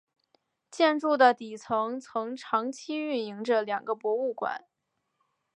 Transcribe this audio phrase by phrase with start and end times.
[0.71, 4.65] 建筑的底层曾长期运营着两个博物馆。